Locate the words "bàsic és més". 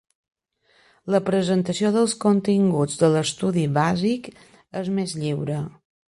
3.75-5.15